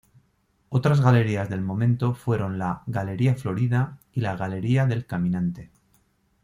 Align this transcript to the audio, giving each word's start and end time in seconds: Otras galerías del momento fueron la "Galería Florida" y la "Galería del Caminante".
Otras 0.69 0.99
galerías 0.99 1.47
del 1.47 1.61
momento 1.61 2.15
fueron 2.15 2.57
la 2.57 2.81
"Galería 2.87 3.35
Florida" 3.35 3.99
y 4.13 4.21
la 4.21 4.35
"Galería 4.35 4.87
del 4.87 5.05
Caminante". 5.05 5.69